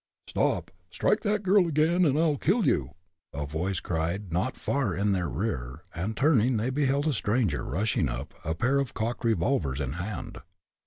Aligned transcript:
"Stop! 0.27 0.71
Strike 0.89 1.19
that 1.19 1.43
girl 1.43 1.67
again 1.67 2.05
and 2.05 2.17
I'll 2.17 2.37
kill 2.39 2.65
you!" 2.65 2.95
a 3.33 3.45
voice 3.45 3.79
cried, 3.79 4.33
not 4.33 4.57
far 4.57 4.95
in 4.95 5.11
their 5.11 5.29
rear, 5.29 5.83
and 5.93 6.17
turning, 6.17 6.57
they 6.57 6.71
beheld 6.71 7.07
a 7.07 7.13
stranger 7.13 7.63
rushing 7.63 8.09
up, 8.09 8.33
a 8.43 8.55
pair 8.55 8.79
of 8.79 8.95
cocked 8.95 9.23
revolvers 9.23 9.79
in 9.79 9.93
hand. 9.93 10.39